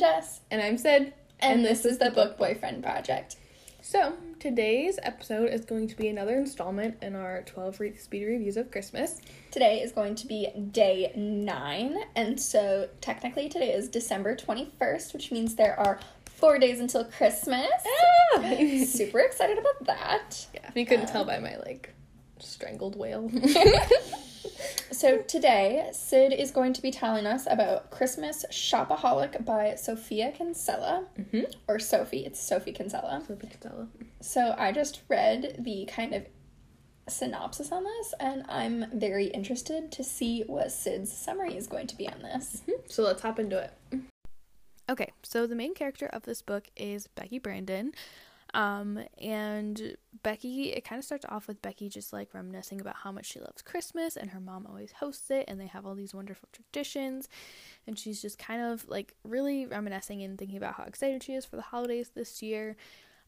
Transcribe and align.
Jess. 0.00 0.40
And 0.50 0.62
I'm 0.62 0.78
Syd. 0.78 1.12
And, 1.40 1.62
this 1.62 1.84
is 1.84 1.98
the 1.98 2.10
Book 2.10 2.38
Boyfriend 2.38 2.82
Project. 2.82 3.36
So, 3.82 4.14
today's 4.38 4.98
episode 5.02 5.52
is 5.52 5.66
going 5.66 5.88
to 5.88 5.96
be 5.96 6.08
another 6.08 6.36
installment 6.36 6.96
in 7.02 7.14
our 7.14 7.42
12 7.42 7.80
re- 7.80 7.96
speed 7.98 8.24
reviews 8.24 8.56
of 8.56 8.70
Christmas. 8.70 9.20
Today 9.50 9.82
is 9.82 9.92
going 9.92 10.14
to 10.14 10.26
be 10.26 10.48
day 10.72 11.12
nine, 11.14 11.98
and 12.16 12.40
so 12.40 12.88
technically 13.02 13.50
today 13.50 13.74
is 13.74 13.90
December 13.90 14.34
21st, 14.34 15.12
which 15.12 15.30
means 15.30 15.56
there 15.56 15.78
are 15.78 16.00
four 16.24 16.58
days 16.58 16.80
until 16.80 17.04
Christmas. 17.04 17.68
Ah! 18.34 18.40
Super 18.86 19.18
excited 19.18 19.58
about 19.58 19.84
that. 19.84 20.46
Yeah, 20.54 20.66
if 20.66 20.76
you 20.76 20.86
couldn't 20.86 21.08
tell 21.08 21.26
by 21.26 21.40
my 21.40 21.58
like 21.58 21.92
strangled 22.38 22.96
whale. 22.96 23.30
So 25.00 25.16
today, 25.22 25.88
Syd 25.94 26.30
is 26.30 26.50
going 26.50 26.74
to 26.74 26.82
be 26.82 26.90
telling 26.90 27.24
us 27.24 27.46
about 27.48 27.90
Christmas 27.90 28.44
Shopaholic 28.52 29.46
by 29.46 29.74
Sophia 29.74 30.30
Kinsella. 30.30 31.06
Mhm. 31.18 31.50
Or 31.66 31.78
Sophie, 31.78 32.26
it's 32.26 32.38
Sophie 32.38 32.72
Kinsella. 32.72 33.24
Sophie 33.26 33.46
Kinsella. 33.46 33.88
So 34.20 34.54
I 34.58 34.72
just 34.72 35.00
read 35.08 35.56
the 35.58 35.86
kind 35.86 36.12
of 36.12 36.26
synopsis 37.08 37.72
on 37.72 37.84
this, 37.84 38.12
and 38.20 38.44
I'm 38.46 38.90
very 38.92 39.28
interested 39.28 39.90
to 39.90 40.04
see 40.04 40.42
what 40.42 40.70
Syd's 40.70 41.10
summary 41.10 41.56
is 41.56 41.66
going 41.66 41.86
to 41.86 41.96
be 41.96 42.06
on 42.06 42.20
this. 42.20 42.60
So 42.86 43.02
let's 43.02 43.22
hop 43.22 43.38
into 43.38 43.56
it. 43.56 43.72
Okay, 44.86 45.12
so 45.22 45.46
the 45.46 45.56
main 45.56 45.72
character 45.72 46.08
of 46.12 46.24
this 46.24 46.42
book 46.42 46.66
is 46.76 47.06
Becky 47.06 47.38
Brandon. 47.38 47.94
Um, 48.54 48.98
and 49.18 49.96
Becky, 50.22 50.72
it 50.72 50.84
kind 50.84 50.98
of 50.98 51.04
starts 51.04 51.24
off 51.28 51.46
with 51.46 51.62
Becky 51.62 51.88
just 51.88 52.12
like 52.12 52.34
reminiscing 52.34 52.80
about 52.80 52.96
how 52.96 53.12
much 53.12 53.26
she 53.26 53.40
loves 53.40 53.62
Christmas 53.62 54.16
and 54.16 54.30
her 54.30 54.40
mom 54.40 54.66
always 54.66 54.92
hosts 54.92 55.30
it 55.30 55.44
and 55.48 55.60
they 55.60 55.66
have 55.66 55.86
all 55.86 55.94
these 55.94 56.14
wonderful 56.14 56.48
traditions. 56.52 57.28
And 57.86 57.98
she's 57.98 58.20
just 58.20 58.38
kind 58.38 58.62
of 58.62 58.88
like 58.88 59.14
really 59.24 59.66
reminiscing 59.66 60.22
and 60.22 60.38
thinking 60.38 60.56
about 60.56 60.74
how 60.74 60.84
excited 60.84 61.22
she 61.22 61.34
is 61.34 61.44
for 61.44 61.56
the 61.56 61.62
holidays 61.62 62.10
this 62.14 62.42
year. 62.42 62.76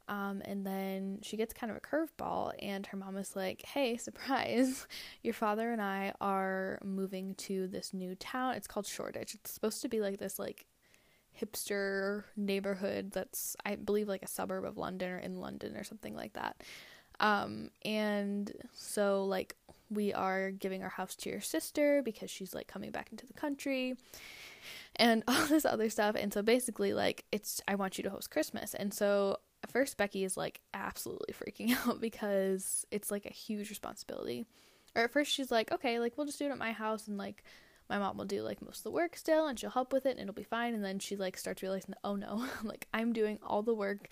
Um, 0.09 0.43
and 0.45 0.67
then 0.67 1.21
she 1.23 1.37
gets 1.37 1.55
kind 1.55 1.71
of 1.71 1.77
a 1.77 1.81
curveball, 1.81 2.53
and 2.61 2.85
her 2.87 2.97
mom 2.97 3.17
is 3.17 3.37
like, 3.37 3.63
Hey, 3.65 3.97
surprise, 3.99 4.87
your 5.23 5.35
father 5.35 5.71
and 5.73 5.81
I 5.81 6.13
are 6.21 6.79
moving 6.85 7.35
to 7.37 7.69
this 7.69 7.95
new 7.95 8.15
town. 8.17 8.55
It's 8.55 8.67
called 8.67 8.87
Shoreditch. 8.87 9.35
It's 9.35 9.53
supposed 9.53 9.81
to 9.83 9.89
be 9.89 10.01
like 10.01 10.19
this, 10.19 10.39
like, 10.39 10.67
hipster 11.41 12.25
neighborhood 12.37 13.11
that's 13.13 13.57
I 13.65 13.77
believe 13.77 14.09
like 14.09 14.23
a 14.23 14.29
suburb 14.29 14.65
of 14.65 14.77
London 14.77 15.13
or 15.13 15.19
in 15.19 15.41
London 15.41 15.77
or 15.77 15.85
something 15.85 16.15
like 16.15 16.35
that. 16.35 16.63
Um 17.21 17.71
and 17.85 18.53
so 18.73 19.25
like 19.25 19.57
we 19.91 20.13
are 20.13 20.51
giving 20.51 20.83
our 20.83 20.89
house 20.89 21.15
to 21.17 21.31
your 21.31 21.41
sister 21.41 22.03
because 22.03 22.31
she's 22.31 22.55
like 22.55 22.67
coming 22.67 22.91
back 22.91 23.09
into 23.11 23.27
the 23.27 23.33
country 23.35 23.95
and 24.97 25.23
all 25.29 25.47
this 25.47 25.65
other 25.65 25.91
stuff 25.91 26.17
and 26.19 26.33
so 26.33 26.43
basically 26.43 26.93
like 26.93 27.25
it's 27.33 27.61
I 27.67 27.75
want 27.75 27.99
you 27.99 28.05
to 28.05 28.11
host 28.11 28.31
Christmas. 28.31 28.75
And 28.75 28.93
so 28.93 29.39
at 29.63 29.71
first 29.71 29.97
Becky 29.97 30.25
is 30.25 30.37
like 30.37 30.61
absolutely 30.75 31.35
freaking 31.35 31.77
out 31.89 32.01
because 32.01 32.87
it's 32.91 33.11
like 33.11 33.27
a 33.27 33.33
huge 33.33 33.71
responsibility. 33.71 34.47
Or 34.95 35.05
at 35.05 35.13
first 35.13 35.33
she's 35.33 35.51
like, 35.51 35.73
okay, 35.73 35.99
like 35.99 36.17
we'll 36.17 36.27
just 36.27 36.39
do 36.39 36.47
it 36.47 36.51
at 36.51 36.59
my 36.59 36.73
house 36.73 37.09
and 37.09 37.17
like 37.17 37.43
my 37.93 37.99
mom 37.99 38.17
will 38.17 38.25
do 38.25 38.43
like 38.43 38.63
most 38.63 38.79
of 38.79 38.85
the 38.85 38.91
work 38.91 39.17
still 39.19 39.47
and 39.47 39.61
she'll 39.61 39.69
help 39.69 39.93
with 39.93 40.07
it 40.07 40.13
and 40.13 40.21
it'll 40.21 40.33
be 40.33 40.43
fine 40.43 40.73
and 40.73 40.83
then 40.83 40.99
she 40.99 41.15
like 41.15 41.37
starts 41.37 41.63
realizing 41.63 41.95
oh 42.03 42.17
no 42.17 42.47
like 42.65 42.89
i'm 42.95 43.13
doing 43.13 43.39
all 43.43 43.63
the 43.63 43.75
work 43.75 44.09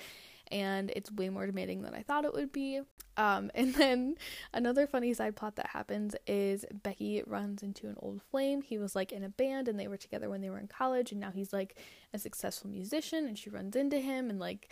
and 0.52 0.92
it's 0.94 1.10
way 1.10 1.30
more 1.30 1.46
demanding 1.46 1.80
than 1.80 1.94
i 1.94 2.02
thought 2.02 2.24
it 2.24 2.34
would 2.34 2.52
be. 2.52 2.80
Um 3.16 3.50
and 3.54 3.74
then 3.74 4.16
another 4.52 4.86
funny 4.86 5.14
side 5.14 5.34
plot 5.34 5.56
that 5.56 5.68
happens 5.68 6.14
is 6.26 6.66
becky 6.82 7.22
runs 7.26 7.62
into 7.62 7.86
an 7.86 7.96
old 7.98 8.20
flame. 8.30 8.60
He 8.60 8.76
was 8.76 8.94
like 8.94 9.12
in 9.12 9.24
a 9.24 9.28
band 9.28 9.66
and 9.66 9.80
they 9.80 9.88
were 9.88 9.96
together 9.96 10.28
when 10.28 10.42
they 10.42 10.50
were 10.50 10.58
in 10.58 10.68
college 10.68 11.12
and 11.12 11.20
now 11.20 11.30
he's 11.30 11.52
like 11.52 11.78
a 12.12 12.18
successful 12.18 12.68
musician 12.68 13.26
and 13.26 13.38
she 13.38 13.48
runs 13.48 13.76
into 13.76 13.98
him 13.98 14.28
and 14.28 14.38
like 14.38 14.70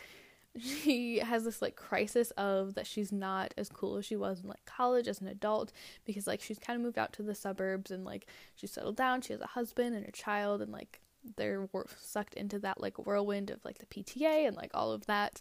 she 0.57 1.19
has 1.19 1.45
this 1.45 1.61
like 1.63 1.77
crisis 1.77 2.31
of 2.33 2.75
that 2.75 2.87
she's 2.87 3.13
not 3.13 3.55
as 3.57 3.69
cool 3.69 3.97
as 3.97 4.05
she 4.05 4.17
was 4.17 4.41
in 4.41 4.49
like 4.49 4.65
college 4.65 5.07
as 5.07 5.21
an 5.21 5.29
adult 5.29 5.73
because 6.05 6.27
like 6.27 6.41
she's 6.41 6.59
kind 6.59 6.77
of 6.77 6.83
moved 6.83 6.99
out 6.99 7.13
to 7.13 7.23
the 7.23 7.35
suburbs 7.35 7.91
and 7.91 8.05
like 8.05 8.27
she's 8.57 8.71
settled 8.71 8.97
down 8.97 9.21
she 9.21 9.33
has 9.33 9.43
a 9.43 9.47
husband 9.49 9.95
and 9.95 10.07
a 10.07 10.13
child 10.13 10.61
and 10.61 10.73
like 10.73 11.01
they're 11.37 11.69
sucked 11.99 12.35
into 12.35 12.59
that 12.61 12.81
like 12.81 12.99
whirlwind 12.99 13.51
of 13.51 13.65
like 13.65 13.79
the 13.79 13.87
PTA 13.87 14.47
and 14.47 14.57
like 14.57 14.71
all 14.75 14.93
of 14.93 15.07
that. 15.07 15.41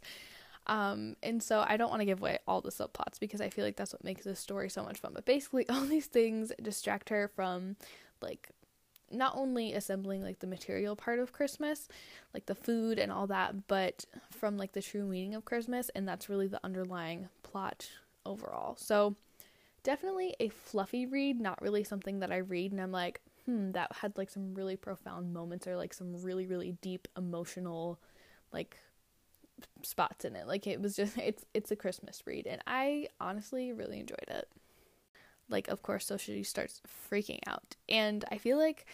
Um 0.66 1.16
and 1.24 1.41
so 1.41 1.63
I 1.66 1.78
don't 1.78 1.89
want 1.89 2.01
to 2.01 2.06
give 2.06 2.19
away 2.19 2.39
all 2.47 2.62
the 2.62 2.72
subplots 2.72 3.19
because 3.19 3.41
I 3.41 3.50
feel 3.50 3.63
like 3.63 3.78
that's 3.78 3.94
what 3.94 4.03
makes 4.03 4.25
this 4.25 4.39
story 4.39 4.69
so 4.69 4.84
much 4.84 5.00
fun 5.00 5.12
but 5.13 5.25
basically 5.25 5.68
all 5.69 5.85
these 5.85 6.07
things 6.07 6.51
distract 6.62 7.09
her 7.09 7.29
from 7.34 7.78
like 8.22 8.50
not 9.12 9.34
only 9.35 9.73
assembling 9.73 10.22
like 10.22 10.40
the 10.40 10.47
material 10.47 10.95
part 10.95 11.19
of 11.19 11.34
Christmas, 11.34 11.88
like 12.34 12.45
the 12.45 12.56
food 12.56 13.00
and 13.00 13.12
all 13.12 13.28
that, 13.28 13.68
but 13.68 14.06
from 14.31 14.57
like 14.57 14.73
the 14.73 14.81
true 14.81 15.06
meaning 15.06 15.35
of 15.35 15.45
Christmas, 15.45 15.90
and 15.95 16.07
that's 16.07 16.29
really 16.29 16.47
the 16.47 16.63
underlying 16.63 17.29
plot 17.44 17.90
overall. 18.25 18.75
So, 18.78 19.16
definitely 19.84 20.35
a 20.40 20.50
fluffy 20.50 21.06
read, 21.06 21.40
not 21.40 21.62
really 21.62 21.84
something 21.84 22.19
that 22.19 22.31
I 22.31 22.38
read 22.38 22.72
and 22.72 22.81
I'm 22.81 22.91
like, 22.91 23.22
hmm, 23.45 23.72
that 23.72 23.91
had 23.94 24.18
like 24.18 24.29
some 24.29 24.53
really 24.53 24.75
profound 24.75 25.34
moments 25.34 25.66
or 25.68 25.78
like 25.78 25.94
some 25.94 26.22
really, 26.22 26.45
really 26.45 26.74
deep 26.81 27.07
emotional 27.18 28.00
like 28.51 28.78
spots 29.81 30.25
in 30.25 30.35
it. 30.35 30.47
Like 30.47 30.68
it 30.68 30.81
was 30.81 30.95
just 30.95 31.18
it's 31.18 31.45
it's 31.53 31.72
a 31.72 31.75
Christmas 31.75 32.22
read 32.25 32.47
and 32.47 32.62
I 32.68 33.07
honestly 33.19 33.72
really 33.72 34.00
enjoyed 34.00 34.28
it 34.28 34.47
like 35.50 35.68
of 35.68 35.81
course 35.81 36.06
so 36.06 36.18
she 36.18 36.44
starts 36.44 36.81
freaking 37.12 37.40
out. 37.47 37.75
And 37.90 38.25
i 38.31 38.38
feel 38.38 38.58
like 38.58 38.85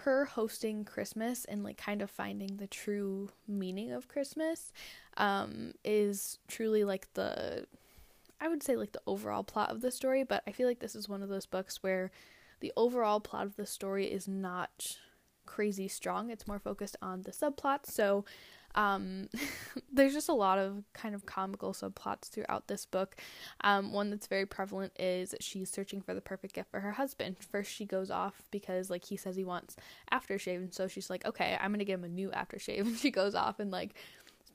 her 0.00 0.26
hosting 0.26 0.84
christmas 0.84 1.44
and 1.46 1.64
like 1.64 1.78
kind 1.78 2.02
of 2.02 2.10
finding 2.10 2.56
the 2.56 2.66
true 2.66 3.30
meaning 3.48 3.92
of 3.92 4.08
christmas 4.08 4.70
um 5.16 5.72
is 5.86 6.38
truly 6.48 6.84
like 6.84 7.12
the 7.14 7.66
i 8.38 8.46
would 8.46 8.62
say 8.62 8.76
like 8.76 8.92
the 8.92 9.00
overall 9.06 9.42
plot 9.42 9.70
of 9.70 9.80
the 9.80 9.90
story. 9.90 10.22
But 10.22 10.42
i 10.46 10.52
feel 10.52 10.68
like 10.68 10.80
this 10.80 10.94
is 10.94 11.08
one 11.08 11.22
of 11.22 11.28
those 11.28 11.46
books 11.46 11.82
where 11.82 12.10
the 12.60 12.72
overall 12.76 13.20
plot 13.20 13.46
of 13.46 13.56
the 13.56 13.66
story 13.66 14.06
is 14.06 14.26
not 14.26 14.98
crazy 15.44 15.88
strong. 15.88 16.30
It's 16.30 16.48
more 16.48 16.58
focused 16.58 16.96
on 17.00 17.22
the 17.22 17.30
subplots 17.30 17.86
so 17.86 18.24
um, 18.76 19.28
there's 19.92 20.12
just 20.12 20.28
a 20.28 20.34
lot 20.34 20.58
of 20.58 20.84
kind 20.92 21.14
of 21.14 21.26
comical 21.26 21.72
subplots 21.72 22.28
throughout 22.28 22.68
this 22.68 22.86
book. 22.86 23.16
Um, 23.62 23.92
one 23.92 24.10
that's 24.10 24.26
very 24.26 24.46
prevalent 24.46 24.92
is 24.98 25.34
she's 25.40 25.70
searching 25.70 26.00
for 26.00 26.14
the 26.14 26.20
perfect 26.20 26.54
gift 26.54 26.70
for 26.70 26.80
her 26.80 26.92
husband. 26.92 27.36
First, 27.40 27.72
she 27.72 27.84
goes 27.84 28.10
off 28.10 28.42
because 28.50 28.90
like 28.90 29.04
he 29.04 29.16
says 29.16 29.36
he 29.36 29.44
wants 29.44 29.76
aftershave, 30.12 30.56
and 30.56 30.74
so 30.74 30.86
she's 30.86 31.10
like, 31.10 31.24
okay, 31.24 31.56
I'm 31.60 31.72
gonna 31.72 31.84
get 31.84 31.94
him 31.94 32.04
a 32.04 32.08
new 32.08 32.30
aftershave, 32.30 32.80
and 32.86 32.96
she 32.96 33.10
goes 33.10 33.34
off 33.34 33.58
and 33.58 33.70
like 33.70 33.94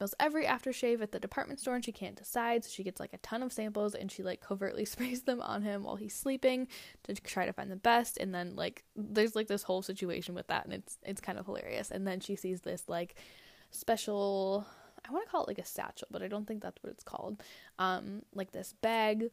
smells 0.02 0.16
every 0.20 0.46
aftershave 0.46 1.02
at 1.02 1.12
the 1.12 1.20
department 1.20 1.60
store 1.60 1.76
and 1.76 1.86
she 1.86 1.92
can't 1.92 2.16
decide 2.16 2.64
so 2.64 2.72
she 2.72 2.84
gets 2.84 3.00
like 3.00 3.14
a 3.14 3.18
ton 3.18 3.44
of 3.44 3.54
samples 3.54 3.94
and 3.94 4.12
she 4.12 4.24
like 4.24 4.42
covertly 4.42 4.84
sprays 4.86 5.24
them 5.24 5.40
on 5.42 5.62
him 5.62 5.84
while 5.84 5.96
he's 5.96 6.16
sleeping 6.16 6.68
to 7.04 7.14
try 7.14 7.46
to 7.46 7.54
find 7.54 7.72
the 7.72 7.76
best 7.76 8.18
and 8.18 8.34
then 8.34 8.56
like 8.56 8.84
there's 8.96 9.36
like 9.36 9.48
this 9.48 9.64
whole 9.64 9.84
situation 9.84 10.34
with 10.34 10.48
that 10.48 10.66
and 10.66 10.74
it's 10.74 10.98
it's 11.04 11.22
kind 11.22 11.38
of 11.38 11.46
hilarious 11.46 11.92
and 11.92 12.08
then 12.08 12.20
she 12.20 12.36
sees 12.36 12.62
this 12.62 12.84
like 12.88 13.16
special 13.72 14.66
I 15.08 15.12
want 15.12 15.26
to 15.26 15.32
call 15.32 15.44
it 15.44 15.48
like 15.48 15.60
a 15.60 15.66
satchel, 15.66 16.08
but 16.12 16.22
I 16.22 16.28
don't 16.28 16.48
think 16.48 16.62
that's 16.62 16.82
what 16.84 16.92
it's 16.92 17.04
called. 17.04 17.42
Um, 17.80 18.22
like 18.34 18.52
this 18.52 18.74
bag 18.82 19.32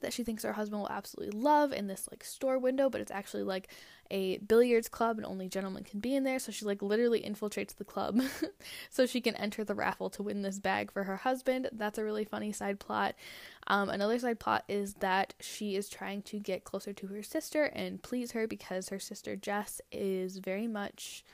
that 0.00 0.12
she 0.12 0.24
thinks 0.24 0.42
her 0.42 0.52
husband 0.52 0.80
will 0.80 0.90
absolutely 0.90 1.38
love 1.38 1.72
in 1.72 1.86
this 1.86 2.08
like 2.10 2.24
store 2.24 2.58
window, 2.58 2.90
but 2.90 3.00
it's 3.00 3.10
actually 3.10 3.44
like 3.44 3.68
a 4.10 4.38
billiards 4.38 4.88
club 4.88 5.16
and 5.16 5.24
only 5.24 5.48
gentlemen 5.48 5.84
can 5.84 6.00
be 6.00 6.14
in 6.14 6.24
there. 6.24 6.38
So 6.38 6.52
she 6.52 6.64
like 6.64 6.82
literally 6.82 7.22
infiltrates 7.22 7.76
the 7.76 7.84
club 7.84 8.20
so 8.90 9.06
she 9.06 9.20
can 9.20 9.36
enter 9.36 9.64
the 9.64 9.74
raffle 9.74 10.10
to 10.10 10.22
win 10.22 10.42
this 10.42 10.58
bag 10.58 10.92
for 10.92 11.04
her 11.04 11.18
husband. 11.18 11.68
That's 11.72 11.98
a 11.98 12.04
really 12.04 12.24
funny 12.24 12.52
side 12.52 12.80
plot. 12.80 13.14
Um, 13.68 13.88
another 13.88 14.18
side 14.18 14.40
plot 14.40 14.64
is 14.68 14.94
that 14.94 15.34
she 15.40 15.76
is 15.76 15.88
trying 15.88 16.22
to 16.22 16.38
get 16.38 16.64
closer 16.64 16.92
to 16.92 17.06
her 17.06 17.22
sister 17.22 17.64
and 17.64 18.02
please 18.02 18.32
her 18.32 18.46
because 18.46 18.88
her 18.88 18.98
sister 18.98 19.36
Jess 19.36 19.80
is 19.92 20.38
very 20.38 20.66
much 20.66 21.24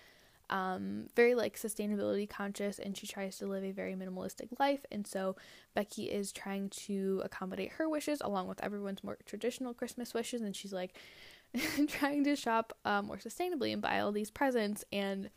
um, 0.50 1.06
very 1.14 1.34
like 1.34 1.56
sustainability 1.56 2.28
conscious 2.28 2.78
and 2.78 2.96
she 2.96 3.06
tries 3.06 3.38
to 3.38 3.46
live 3.46 3.64
a 3.64 3.70
very 3.70 3.94
minimalistic 3.94 4.48
life 4.58 4.84
and 4.90 5.06
so 5.06 5.36
becky 5.74 6.04
is 6.04 6.32
trying 6.32 6.68
to 6.70 7.20
accommodate 7.24 7.72
her 7.72 7.88
wishes 7.88 8.20
along 8.20 8.48
with 8.48 8.62
everyone's 8.62 9.04
more 9.04 9.18
traditional 9.26 9.74
christmas 9.74 10.14
wishes 10.14 10.40
and 10.40 10.56
she's 10.56 10.72
like 10.72 10.96
trying 11.88 12.24
to 12.24 12.36
shop 12.36 12.76
uh, 12.84 13.02
more 13.02 13.16
sustainably 13.16 13.72
and 13.72 13.82
buy 13.82 14.00
all 14.00 14.12
these 14.12 14.30
presents 14.30 14.84
and 14.92 15.30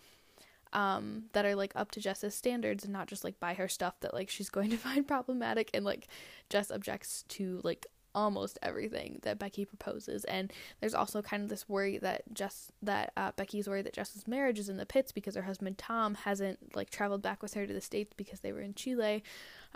um, 0.73 1.25
that 1.33 1.45
are 1.45 1.55
like 1.55 1.73
up 1.75 1.91
to 1.91 1.99
Jess's 1.99 2.33
standards 2.35 2.83
and 2.83 2.93
not 2.93 3.07
just 3.07 3.23
like 3.23 3.39
buy 3.39 3.53
her 3.53 3.67
stuff 3.67 3.99
that 4.01 4.13
like 4.13 4.29
she's 4.29 4.49
going 4.49 4.69
to 4.69 4.77
find 4.77 5.07
problematic 5.07 5.69
and 5.73 5.85
like 5.85 6.07
Jess 6.49 6.71
objects 6.71 7.23
to 7.29 7.59
like 7.63 7.85
almost 8.13 8.59
everything 8.61 9.19
that 9.23 9.39
Becky 9.39 9.65
proposes. 9.65 10.25
And 10.25 10.51
there's 10.79 10.93
also 10.93 11.21
kind 11.21 11.43
of 11.43 11.49
this 11.49 11.67
worry 11.67 11.97
that 11.99 12.23
Jess 12.33 12.71
that 12.81 13.13
uh, 13.17 13.31
Becky's 13.35 13.67
worried 13.67 13.85
that 13.85 13.93
Jess's 13.93 14.27
marriage 14.27 14.59
is 14.59 14.69
in 14.69 14.77
the 14.77 14.85
pits 14.85 15.11
because 15.11 15.35
her 15.35 15.41
husband 15.43 15.77
Tom 15.77 16.15
hasn't 16.15 16.75
like 16.75 16.89
traveled 16.89 17.21
back 17.21 17.41
with 17.41 17.53
her 17.53 17.65
to 17.65 17.73
the 17.73 17.81
states 17.81 18.13
because 18.15 18.41
they 18.41 18.51
were 18.51 18.61
in 18.61 18.73
Chile. 18.73 19.23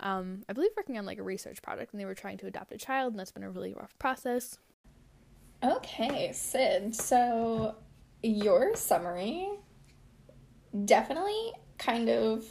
Um, 0.00 0.42
I 0.48 0.52
believe 0.52 0.70
working 0.76 0.98
on 0.98 1.06
like 1.06 1.18
a 1.18 1.22
research 1.22 1.62
project 1.62 1.92
and 1.92 2.00
they 2.00 2.04
were 2.04 2.14
trying 2.14 2.38
to 2.38 2.46
adopt 2.46 2.72
a 2.72 2.78
child, 2.78 3.12
and 3.12 3.20
that's 3.20 3.32
been 3.32 3.42
a 3.42 3.50
really 3.50 3.74
rough 3.74 3.98
process. 3.98 4.58
Okay, 5.64 6.32
Syd. 6.32 6.94
So 6.94 7.76
your 8.22 8.76
summary 8.76 9.48
definitely 10.84 11.52
kind 11.78 12.08
of 12.08 12.44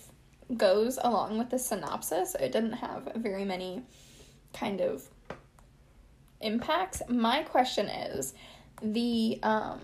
goes 0.57 0.97
along 1.01 1.37
with 1.37 1.49
the 1.49 1.59
synopsis. 1.59 2.35
It 2.35 2.51
didn't 2.51 2.73
have 2.73 3.11
very 3.15 3.45
many 3.45 3.83
kind 4.53 4.81
of 4.81 5.07
impacts. 6.45 7.01
My 7.09 7.43
question 7.43 7.87
is 7.87 8.33
the 8.81 9.39
um, 9.43 9.81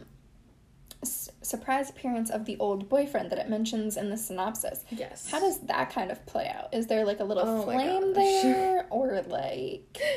s- 1.01 1.29
surprise 1.41 1.89
appearance 1.89 2.29
of 2.29 2.45
the 2.45 2.57
old 2.59 2.87
boyfriend 2.89 3.31
that 3.31 3.39
it 3.39 3.49
mentions 3.49 3.97
in 3.97 4.09
the 4.09 4.17
synopsis. 4.17 4.85
Yes. 4.89 5.29
How 5.29 5.39
does 5.39 5.59
that 5.61 5.91
kind 5.91 6.11
of 6.11 6.25
play 6.25 6.47
out? 6.53 6.73
Is 6.73 6.87
there 6.87 7.05
like 7.05 7.19
a 7.19 7.23
little 7.23 7.43
Oh 7.45 7.63
flame 7.63 8.13
there, 8.13 8.85
or 8.89 9.21
like 9.27 9.97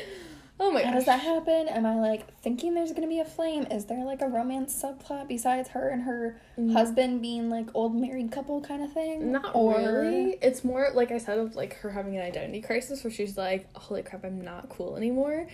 Oh 0.57 0.71
my 0.71 0.83
how 0.83 0.91
gosh. 0.91 0.93
does 0.99 1.05
that 1.07 1.19
happen? 1.19 1.67
Am 1.67 1.85
I 1.85 1.95
like 1.99 2.33
thinking 2.39 2.75
there's 2.75 2.93
gonna 2.93 3.09
be 3.09 3.19
a 3.19 3.25
flame? 3.25 3.67
Is 3.69 3.85
there 3.85 4.05
like 4.05 4.21
a 4.21 4.27
romance 4.27 4.73
subplot 4.81 5.27
besides 5.27 5.67
her 5.69 5.89
and 5.89 6.03
her 6.03 6.39
husband 6.71 7.21
being 7.21 7.49
like 7.49 7.67
old 7.73 7.93
married 7.93 8.31
couple 8.31 8.61
kind 8.61 8.81
of 8.81 8.93
thing? 8.93 9.23
Mm. 9.23 9.25
Not 9.31 9.51
or 9.53 9.77
really. 9.77 10.37
It's 10.41 10.63
more 10.63 10.91
like 10.93 11.11
I 11.11 11.17
said 11.17 11.39
of 11.39 11.57
like 11.57 11.73
her 11.79 11.89
having 11.89 12.15
an 12.15 12.23
identity 12.23 12.61
crisis 12.61 13.03
where 13.03 13.11
she's 13.11 13.35
like, 13.37 13.67
"Holy 13.75 14.01
crap, 14.01 14.23
I'm 14.23 14.39
not 14.39 14.69
cool 14.69 14.95
anymore." 14.95 15.47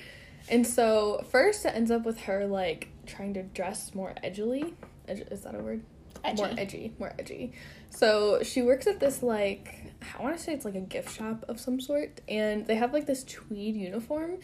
And 0.49 0.65
so 0.65 1.25
first 1.29 1.65
it 1.65 1.75
ends 1.75 1.91
up 1.91 2.03
with 2.03 2.21
her 2.21 2.45
like 2.45 2.89
trying 3.05 3.33
to 3.35 3.43
dress 3.43 3.93
more 3.93 4.13
edgily. 4.23 4.73
Is 5.07 5.41
that 5.41 5.55
a 5.55 5.59
word? 5.59 5.83
edgy. 6.23 6.41
More 6.41 6.51
edgy, 6.57 6.93
more 6.99 7.13
edgy. 7.19 7.53
So 7.89 8.41
she 8.43 8.61
works 8.61 8.87
at 8.87 8.99
this 8.99 9.21
like 9.23 9.93
I 10.17 10.21
want 10.21 10.35
to 10.37 10.41
say 10.41 10.53
it's 10.53 10.65
like 10.65 10.75
a 10.75 10.81
gift 10.81 11.15
shop 11.15 11.45
of 11.47 11.59
some 11.59 11.79
sort, 11.79 12.21
and 12.27 12.65
they 12.65 12.75
have 12.75 12.93
like 12.93 13.05
this 13.05 13.23
tweed 13.23 13.75
uniform, 13.75 14.39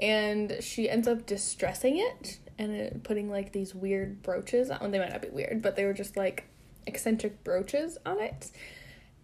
and 0.00 0.58
she 0.60 0.88
ends 0.88 1.06
up 1.08 1.26
distressing 1.26 1.98
it 1.98 2.38
and 2.58 2.72
it, 2.72 3.02
putting 3.02 3.30
like 3.30 3.52
these 3.52 3.74
weird 3.74 4.22
brooches 4.22 4.70
on. 4.70 4.90
They 4.90 4.98
might 4.98 5.10
not 5.10 5.22
be 5.22 5.28
weird, 5.28 5.62
but 5.62 5.76
they 5.76 5.84
were 5.84 5.92
just 5.92 6.16
like 6.16 6.44
eccentric 6.86 7.44
brooches 7.44 7.98
on 8.06 8.20
it. 8.20 8.50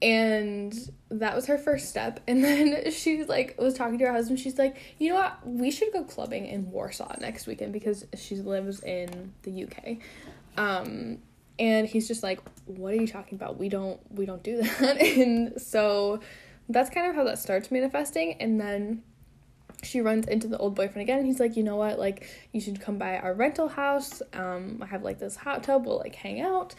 And 0.02 0.75
that 1.11 1.35
was 1.35 1.47
her 1.47 1.58
first 1.58 1.88
step. 1.88 2.20
And 2.29 2.43
then 2.44 2.91
she 2.91 3.25
like 3.25 3.56
was 3.58 3.75
talking 3.75 3.99
to 3.99 4.06
her 4.06 4.12
husband. 4.12 4.41
She's 4.41 4.58
like, 4.58 4.76
you 4.99 5.11
know 5.11 5.17
what? 5.17 5.47
We 5.47 5.70
should 5.70 5.93
go 5.93 6.05
clubbing 6.05 6.47
in 6.47 6.70
Warsaw 6.70 7.17
next 7.20 7.47
weekend 7.47 7.73
because 7.73 8.06
she 8.17 8.37
lives 8.37 8.82
in 8.82 9.32
the 9.43 9.64
UK. 9.64 9.99
Um, 10.56 11.19
and 11.58 11.87
he's 11.87 12.08
just 12.08 12.23
like, 12.23 12.41
what 12.67 12.94
are 12.94 12.97
you 12.97 13.06
talking 13.06 13.37
about? 13.37 13.58
We 13.58 13.69
don't 13.69 14.00
we 14.11 14.26
don't 14.26 14.43
do 14.43 14.62
that. 14.81 15.00
and 15.00 15.61
so 15.61 16.20
that's 16.69 16.91
kind 16.91 17.08
of 17.08 17.17
how 17.17 17.25
that 17.25 17.38
starts 17.38 17.70
manifesting. 17.70 18.35
And 18.41 18.61
then 18.61 19.02
she 19.82 20.00
runs 20.00 20.26
into 20.26 20.47
the 20.47 20.58
old 20.58 20.75
boyfriend 20.75 21.00
again 21.00 21.19
and 21.19 21.26
he's 21.26 21.41
like 21.41 21.56
you 21.56 21.62
know 21.62 21.76
what 21.76 21.99
like 21.99 22.29
you 22.52 22.61
should 22.61 22.81
come 22.81 22.99
by 22.99 23.19
our 23.19 23.32
rental 23.32 23.69
house 23.69 24.20
um 24.35 24.79
i 24.82 24.87
have 24.87 25.02
like 25.02 25.19
this 25.19 25.37
hot 25.37 25.62
tub 25.62 25.87
we'll 25.87 25.99
like 25.99 26.14
hang 26.14 26.41
out 26.41 26.75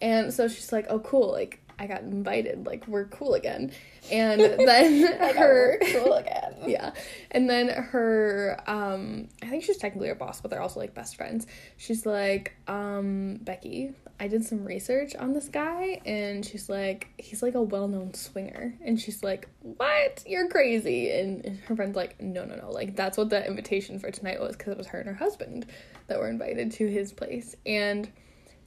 and 0.00 0.32
so 0.32 0.46
she's 0.46 0.72
like 0.72 0.86
oh 0.88 1.00
cool 1.00 1.32
like 1.32 1.60
i 1.78 1.86
got 1.86 2.02
invited 2.02 2.66
like 2.66 2.86
we're 2.86 3.06
cool 3.06 3.34
again. 3.34 3.72
And 4.10 4.40
then 4.66 5.34
her 5.36 5.78
cool 5.92 6.14
again. 6.14 6.56
yeah. 6.66 6.92
And 7.30 7.48
then 7.48 7.68
her 7.68 8.60
um 8.66 9.28
i 9.42 9.46
think 9.46 9.64
she's 9.64 9.78
technically 9.78 10.08
her 10.08 10.14
boss 10.14 10.40
but 10.40 10.50
they're 10.50 10.62
also 10.62 10.80
like 10.80 10.94
best 10.94 11.16
friends. 11.16 11.46
She's 11.76 12.06
like 12.06 12.54
um 12.68 13.38
becky 13.42 13.92
i 14.20 14.28
did 14.28 14.44
some 14.44 14.64
research 14.64 15.16
on 15.16 15.32
this 15.32 15.48
guy 15.48 16.00
and 16.06 16.46
she's 16.46 16.68
like 16.68 17.08
he's 17.18 17.42
like 17.42 17.54
a 17.54 17.62
well-known 17.62 18.14
swinger. 18.14 18.74
And 18.84 19.00
she's 19.00 19.22
like 19.22 19.48
what? 19.62 20.22
You're 20.26 20.48
crazy. 20.48 21.10
And, 21.10 21.44
and 21.44 21.58
her 21.60 21.76
friend's 21.76 21.96
like 21.96 22.20
no 22.20 22.44
no 22.44 22.56
no. 22.56 22.70
Like 22.70 22.96
that's 22.96 23.18
what 23.18 23.30
the 23.30 23.46
invitation 23.46 23.98
for 23.98 24.10
tonight 24.10 24.40
was 24.40 24.56
because 24.56 24.72
it 24.72 24.78
was 24.78 24.86
her 24.88 24.98
and 24.98 25.08
her 25.08 25.14
husband 25.14 25.66
that 26.06 26.18
were 26.18 26.28
invited 26.28 26.72
to 26.72 26.86
his 26.86 27.12
place. 27.12 27.56
And 27.66 28.10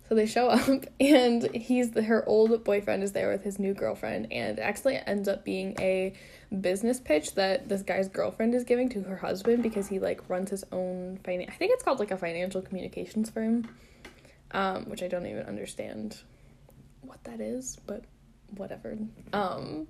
so 0.07 0.15
they 0.15 0.25
show 0.25 0.49
up, 0.49 0.85
and 0.99 1.43
he's 1.55 1.91
the, 1.91 2.03
her 2.03 2.27
old 2.27 2.63
boyfriend 2.63 3.03
is 3.03 3.11
there 3.11 3.29
with 3.29 3.43
his 3.43 3.59
new 3.59 3.73
girlfriend, 3.73 4.31
and 4.31 4.57
it 4.57 4.61
actually 4.61 4.99
ends 5.05 5.27
up 5.27 5.43
being 5.43 5.75
a 5.79 6.13
business 6.61 6.99
pitch 6.99 7.35
that 7.35 7.67
this 7.67 7.81
guy's 7.81 8.07
girlfriend 8.07 8.55
is 8.55 8.63
giving 8.63 8.87
to 8.89 9.01
her 9.03 9.17
husband 9.17 9.61
because 9.61 9.87
he 9.87 9.99
like 9.99 10.29
runs 10.29 10.49
his 10.49 10.63
own 10.71 11.19
finan- 11.23 11.49
I 11.49 11.53
think 11.53 11.73
it's 11.73 11.83
called 11.83 11.99
like 11.99 12.11
a 12.11 12.17
financial 12.17 12.61
communications 12.61 13.29
firm, 13.29 13.67
um, 14.51 14.85
which 14.89 15.03
I 15.03 15.07
don't 15.07 15.25
even 15.25 15.43
understand 15.43 16.17
what 17.01 17.23
that 17.25 17.41
is, 17.41 17.77
but 17.85 18.05
whatever. 18.55 18.97
Um, 19.33 19.87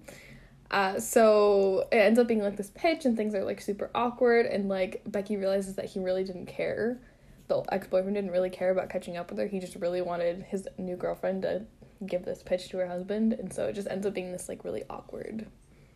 uh, 0.71 0.99
so 0.99 1.87
it 1.91 1.97
ends 1.97 2.17
up 2.17 2.27
being 2.27 2.41
like 2.41 2.57
this 2.57 2.71
pitch, 2.73 3.05
and 3.05 3.15
things 3.15 3.35
are 3.35 3.43
like 3.43 3.61
super 3.61 3.91
awkward, 3.93 4.47
and 4.47 4.67
like 4.67 5.03
Becky 5.05 5.37
realizes 5.37 5.75
that 5.75 5.85
he 5.85 5.99
really 5.99 6.23
didn't 6.23 6.47
care 6.47 6.99
the 7.47 7.63
ex 7.71 7.87
boyfriend 7.87 8.15
didn't 8.15 8.31
really 8.31 8.49
care 8.49 8.71
about 8.71 8.89
catching 8.89 9.17
up 9.17 9.29
with 9.29 9.39
her. 9.39 9.47
He 9.47 9.59
just 9.59 9.75
really 9.75 10.01
wanted 10.01 10.43
his 10.43 10.67
new 10.77 10.95
girlfriend 10.95 11.43
to 11.43 11.63
give 12.05 12.25
this 12.25 12.43
pitch 12.43 12.69
to 12.69 12.77
her 12.77 12.87
husband, 12.87 13.33
and 13.33 13.51
so 13.51 13.65
it 13.67 13.73
just 13.73 13.87
ends 13.89 14.05
up 14.05 14.13
being 14.13 14.31
this 14.31 14.47
like 14.49 14.63
really 14.63 14.83
awkward 14.89 15.47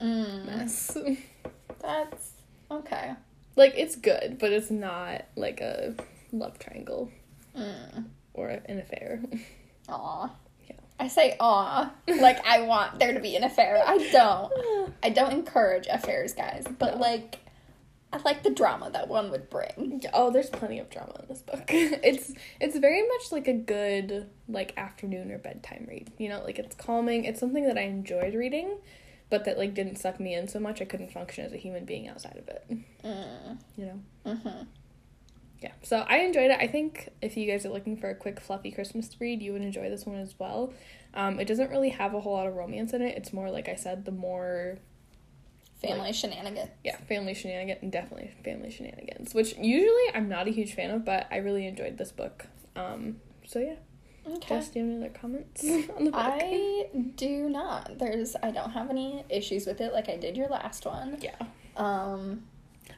Mm, 0.01 0.45
mess. 0.45 0.97
that's 1.79 2.31
okay. 2.71 3.13
like 3.55 3.73
it's 3.77 3.95
good, 3.95 4.37
but 4.39 4.51
it's 4.51 4.71
not 4.71 5.25
like 5.35 5.61
a 5.61 5.93
love 6.31 6.57
triangle 6.59 7.11
Mm. 7.55 8.05
or 8.33 8.47
an 8.49 8.79
affair. 8.79 9.21
Aw. 9.89 10.31
Yeah. 10.69 10.75
I 10.99 11.07
say 11.09 11.35
aw, 11.39 11.91
like 12.07 12.43
I 12.47 12.61
want 12.61 12.97
there 12.97 13.13
to 13.13 13.19
be 13.19 13.35
an 13.35 13.43
affair. 13.43 13.83
I 13.85 13.97
don't. 14.11 14.93
I 15.03 15.09
don't 15.09 15.33
encourage 15.33 15.85
affairs, 15.87 16.33
guys. 16.33 16.65
But 16.79 16.95
No. 16.95 17.01
like, 17.01 17.39
I 18.13 18.17
like 18.25 18.43
the 18.43 18.49
drama 18.49 18.89
that 18.91 19.07
one 19.07 19.31
would 19.31 19.49
bring. 19.49 20.03
oh, 20.13 20.31
there's 20.31 20.49
plenty 20.49 20.79
of 20.79 20.89
drama 20.89 21.13
in 21.21 21.27
this 21.29 21.41
book. 21.41 21.63
it's 21.69 22.33
it's 22.59 22.77
very 22.77 23.01
much 23.01 23.31
like 23.31 23.47
a 23.47 23.53
good 23.53 24.29
like 24.49 24.73
afternoon 24.77 25.31
or 25.31 25.37
bedtime 25.37 25.85
read. 25.87 26.11
You 26.17 26.29
know, 26.29 26.43
like 26.43 26.59
it's 26.59 26.75
calming. 26.75 27.25
It's 27.25 27.39
something 27.39 27.65
that 27.65 27.77
I 27.77 27.83
enjoyed 27.83 28.33
reading, 28.33 28.77
but 29.29 29.45
that 29.45 29.57
like 29.57 29.73
didn't 29.73 29.97
suck 29.97 30.19
me 30.19 30.33
in 30.33 30.47
so 30.47 30.59
much 30.59 30.81
I 30.81 30.85
couldn't 30.85 31.11
function 31.11 31.45
as 31.45 31.53
a 31.53 31.57
human 31.57 31.85
being 31.85 32.09
outside 32.09 32.37
of 32.37 32.47
it. 32.49 32.65
Mm. 33.03 33.57
You 33.77 33.85
know. 33.85 33.99
Mm-hmm. 34.25 34.63
Yeah, 35.61 35.73
so 35.83 36.03
I 36.07 36.19
enjoyed 36.19 36.49
it. 36.49 36.57
I 36.59 36.65
think 36.65 37.09
if 37.21 37.37
you 37.37 37.49
guys 37.49 37.67
are 37.67 37.69
looking 37.69 37.95
for 37.95 38.09
a 38.09 38.15
quick, 38.15 38.39
fluffy 38.39 38.71
Christmas 38.71 39.09
read, 39.19 39.43
you 39.43 39.53
would 39.53 39.61
enjoy 39.61 39.91
this 39.91 40.07
one 40.07 40.17
as 40.17 40.33
well. 40.39 40.73
Um, 41.13 41.39
it 41.39 41.45
doesn't 41.45 41.69
really 41.69 41.89
have 41.89 42.15
a 42.15 42.21
whole 42.21 42.33
lot 42.33 42.47
of 42.47 42.55
romance 42.55 42.93
in 42.93 43.03
it. 43.03 43.15
It's 43.15 43.31
more, 43.31 43.51
like 43.51 43.69
I 43.69 43.75
said, 43.75 44.05
the 44.05 44.11
more, 44.11 44.79
Family 45.81 46.13
shenanigans. 46.13 46.69
yeah, 46.83 46.97
family 47.07 47.33
shenanigans, 47.33 47.79
and 47.81 47.91
definitely 47.91 48.31
family 48.43 48.69
shenanigans, 48.69 49.33
which 49.33 49.55
usually 49.57 50.13
I'm 50.13 50.29
not 50.29 50.47
a 50.47 50.51
huge 50.51 50.73
fan 50.75 50.91
of, 50.91 51.03
but 51.03 51.27
I 51.31 51.37
really 51.37 51.65
enjoyed 51.65 51.97
this 51.97 52.11
book. 52.11 52.45
Um, 52.75 53.17
so 53.47 53.59
yeah, 53.59 53.75
Okay. 54.27 54.47
Jess, 54.49 54.69
do 54.69 54.79
you 54.79 54.85
have 54.85 54.95
any 54.95 55.05
other 55.05 55.17
comments 55.19 55.63
on 55.97 56.05
the 56.05 56.11
book? 56.11 56.21
I 56.21 56.89
do 57.15 57.49
not. 57.49 57.97
There's. 57.97 58.35
I 58.43 58.51
don't 58.51 58.71
have 58.71 58.89
any 58.91 59.23
issues 59.29 59.65
with 59.65 59.81
it, 59.81 59.93
like 59.93 60.07
I 60.09 60.17
did 60.17 60.37
your 60.37 60.47
last 60.47 60.85
one. 60.85 61.17
Yeah. 61.21 61.35
Um. 61.75 62.43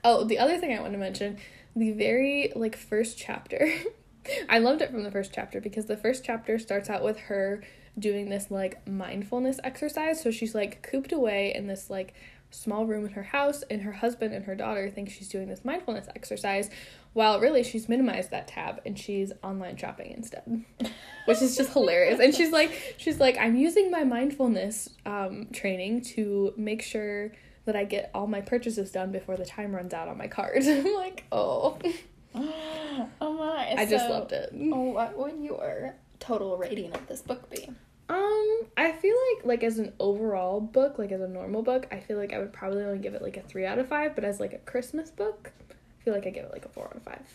Oh, 0.04 0.26
the 0.26 0.38
other 0.40 0.58
thing 0.58 0.78
I 0.78 0.82
want 0.82 0.92
to 0.94 1.00
mention, 1.00 1.38
the 1.76 1.92
very 1.92 2.52
like 2.56 2.76
first 2.76 3.18
chapter. 3.18 3.72
I 4.50 4.60
loved 4.60 4.82
it 4.82 4.90
from 4.92 5.04
the 5.04 5.12
first 5.12 5.32
chapter 5.34 5.60
because 5.60 5.86
the 5.86 5.98
first 5.98 6.24
chapter 6.24 6.58
starts 6.58 6.90
out 6.90 7.04
with 7.04 7.18
her 7.20 7.62
doing 8.00 8.30
this 8.30 8.50
like 8.50 8.86
mindfulness 8.88 9.60
exercise. 9.64 10.22
So 10.22 10.32
she's 10.32 10.54
like 10.56 10.82
cooped 10.82 11.12
away 11.12 11.54
in 11.54 11.68
this 11.68 11.90
like 11.90 12.14
small 12.54 12.86
room 12.86 13.06
in 13.06 13.12
her 13.14 13.24
house 13.24 13.64
and 13.70 13.82
her 13.82 13.92
husband 13.92 14.34
and 14.34 14.46
her 14.46 14.56
daughter 14.56 14.90
think 14.90 15.10
she's 15.10 15.28
doing 15.28 15.48
this 15.48 15.66
mindfulness 15.66 16.08
exercise 16.16 16.70
while 17.14 17.40
really 17.40 17.64
she's 17.64 17.90
minimized 17.90 18.32
that 18.32 18.48
tab 18.48 18.80
and 18.86 18.98
she's 18.98 19.32
online 19.44 19.76
shopping 19.78 20.12
instead 20.12 20.64
which 21.26 21.42
is 21.42 21.56
just 21.58 21.74
hilarious 21.74 22.20
and 22.20 22.34
she's 22.34 22.52
like 22.52 22.96
she's 22.98 23.20
like 23.20 23.38
i'm 23.40 23.56
using 23.56 23.90
my 23.92 24.04
mindfulness 24.04 24.90
um, 25.06 25.48
training 25.54 26.02
to 26.02 26.54
make 26.58 26.82
sure 26.82 27.32
that 27.66 27.76
i 27.76 27.84
get 27.84 28.12
all 28.14 28.28
my 28.28 28.42
purchases 28.42 28.92
done 28.92 29.12
before 29.12 29.36
the 29.38 29.46
time 29.46 29.74
runs 29.74 29.94
out 29.94 30.08
on 30.08 30.18
my 30.18 30.28
card 30.28 30.64
i'm 30.66 30.94
like 30.96 31.24
oh 31.32 31.78
oh 32.36 33.08
my! 33.34 33.76
i 33.78 33.86
just 33.86 34.06
so- 34.06 34.12
loved 34.12 34.32
it 34.32 34.50
What 34.54 35.18
would 35.18 35.40
your 35.44 35.96
total 36.20 36.58
rating 36.58 36.94
of 36.94 37.06
this 37.08 37.22
book 37.22 37.50
be? 37.50 37.70
um 38.10 38.62
i 38.78 38.92
feel 39.02 39.16
like 39.46 39.64
as 39.64 39.80
an 39.80 39.94
overall 40.00 40.60
book 40.60 40.98
like 40.98 41.12
as 41.12 41.22
a 41.22 41.28
normal 41.28 41.62
book 41.62 41.88
i 41.92 42.00
feel 42.00 42.18
like 42.18 42.34
i 42.34 42.40
would 42.40 42.54
probably 42.54 42.84
only 42.84 42.98
give 43.00 43.14
it 43.14 43.22
like 43.22 43.38
a 43.38 43.42
three 43.42 43.66
out 43.66 43.80
of 43.80 43.88
five 43.88 44.16
but 44.16 44.24
as 44.24 44.40
like 44.40 44.54
a 44.54 44.58
christmas 44.60 45.10
book 45.10 45.52
i 45.72 46.04
feel 46.04 46.14
like 46.14 46.26
i 46.26 46.30
give 46.30 46.46
it 46.46 46.52
like 46.52 46.66
a 46.66 46.70
four 46.70 46.86
out 46.86 46.96
of 46.96 47.04
five. 47.04 47.26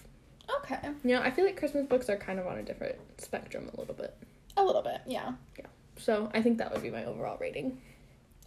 Okay, 0.63 0.79
you 1.05 1.15
know 1.15 1.21
i 1.23 1.31
feel 1.31 1.45
like 1.45 1.57
christmas 1.59 1.87
books 1.87 2.09
are 2.09 2.17
kind 2.17 2.39
of 2.39 2.47
on 2.47 2.59
a 2.59 2.63
different 2.63 2.97
spectrum 3.19 3.71
a 3.75 3.81
little 3.81 3.95
bit. 3.95 4.17
A 4.57 4.65
little 4.65 4.83
bit, 4.83 5.01
yeah. 5.07 5.33
yeah. 5.59 5.67
so 5.97 6.31
i 6.35 6.41
think 6.43 6.59
that 6.59 6.73
would 6.73 6.83
be 6.83 6.91
my 6.91 7.05
overall 7.05 7.37
rating. 7.41 7.79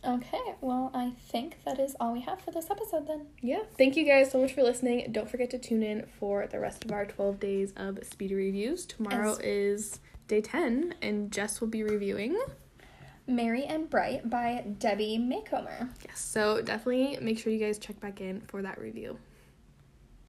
Okay, 0.03 0.41
well, 0.62 0.89
I 0.96 1.12
think 1.30 1.58
that 1.63 1.80
is 1.80 1.96
all 2.00 2.12
we 2.13 2.22
have 2.22 2.41
for 2.41 2.50
this 2.50 2.72
episode 2.72 3.08
then. 3.08 3.27
yeah. 3.39 3.62
Thank 3.77 3.96
you 3.96 4.03
guys 4.03 4.32
so 4.32 4.41
much 4.41 4.51
for 4.53 4.63
listening. 4.63 5.12
Don't 5.12 5.30
forget 5.30 5.51
to 5.51 5.60
tune 5.60 5.84
in 5.84 6.08
for 6.20 6.48
the 6.48 6.60
rest 6.60 6.84
of 6.84 6.91
our 6.91 7.06
12 7.06 7.39
days 7.39 7.72
of 7.77 8.00
speedy 8.03 8.34
reviews. 8.34 8.88
Tomorrow 8.88 9.34
As- 9.34 9.39
is 9.41 10.00
day 10.27 10.41
10 10.41 10.96
and 11.03 11.32
jess 11.32 11.62
will 11.62 11.68
be 11.68 11.84
reviewing 11.84 12.36
Merry 13.27 13.63
and 13.65 13.89
Bright 13.89 14.29
by 14.29 14.63
Debbie 14.79 15.17
Macomber. 15.17 15.89
yes 16.05 16.19
so 16.19 16.61
definitely 16.61 17.17
make 17.21 17.37
sure 17.39 17.51
you 17.53 17.59
guys 17.59 17.77
check 17.77 17.99
back 17.99 18.21
in 18.21 18.41
for 18.41 18.61
that 18.61 18.79
review 18.79 19.17